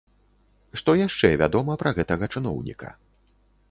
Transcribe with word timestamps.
Што 0.81 0.95
яшчэ 1.01 1.31
вядома 1.43 1.79
пра 1.85 1.95
гэтага 2.01 2.33
чыноўніка? 2.35 2.89